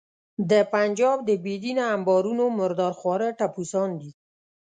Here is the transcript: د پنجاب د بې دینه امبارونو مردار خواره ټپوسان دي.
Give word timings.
د 0.49 0.51
پنجاب 0.73 1.17
د 1.29 1.31
بې 1.43 1.55
دینه 1.63 1.83
امبارونو 1.95 2.43
مردار 2.59 2.93
خواره 2.99 3.27
ټپوسان 3.39 3.89
دي. 4.01 4.11